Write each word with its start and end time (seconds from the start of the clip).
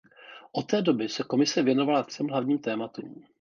Od 0.51 0.67
této 0.67 0.81
doby 0.81 1.09
se 1.09 1.23
Komise 1.23 1.61
věnovala 1.63 2.03
třem 2.03 2.27
hlavním 2.27 2.57
tématům. 2.57 3.23